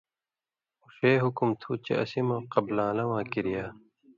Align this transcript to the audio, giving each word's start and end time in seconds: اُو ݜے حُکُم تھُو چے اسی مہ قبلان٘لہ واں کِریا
اُو 0.81 0.87
ݜے 0.95 1.11
حُکُم 1.23 1.49
تھُو 1.61 1.71
چے 1.85 1.93
اسی 2.03 2.21
مہ 2.27 2.37
قبلان٘لہ 2.51 3.03
واں 3.09 3.23
کِریا 3.31 3.65